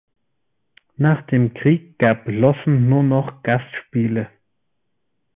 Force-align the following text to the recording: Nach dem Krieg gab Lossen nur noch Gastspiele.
Nach 0.97 1.21
dem 1.27 1.53
Krieg 1.53 1.99
gab 1.99 2.23
Lossen 2.27 2.89
nur 2.89 3.03
noch 3.03 3.43
Gastspiele. 3.43 4.31